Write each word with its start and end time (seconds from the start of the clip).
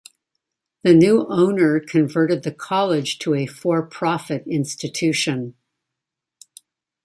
The 0.81 0.95
new 0.95 1.27
owner 1.29 1.79
converted 1.79 2.41
the 2.41 2.51
college 2.51 3.19
to 3.19 3.35
a 3.35 3.45
for-profit 3.45 4.43
institution. 4.47 5.53